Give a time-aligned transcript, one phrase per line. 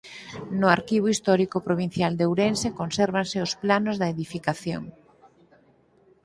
[0.59, 4.83] No Arquivo Histórico Provincial de Ourense consérvanse os planos da edificación.